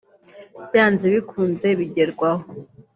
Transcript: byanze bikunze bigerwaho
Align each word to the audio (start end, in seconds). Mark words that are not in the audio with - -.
byanze 0.67 1.05
bikunze 1.13 1.67
bigerwaho 1.79 2.45